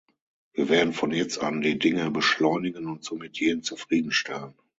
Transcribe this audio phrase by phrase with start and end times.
[0.53, 4.55] Wir werden von jetzt an die Dinge beschleunigen und somit jeden zufrieden stellen.